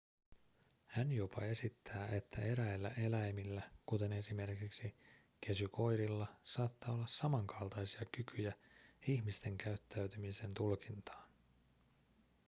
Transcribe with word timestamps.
hän 0.85 1.11
jopa 1.11 1.41
esittää 1.41 2.07
että 2.07 2.41
eräillä 2.41 2.89
eläimillä 2.89 3.61
kuten 3.85 4.13
esimerkiksi 4.13 4.95
kesykoirilla 5.41 6.27
saattaa 6.43 6.93
olla 6.93 7.07
samankaltaisia 7.07 8.01
kykyjä 8.05 8.53
ihmisten 9.07 9.57
käyttäytymisen 9.57 10.53
tulkintaan 10.53 11.25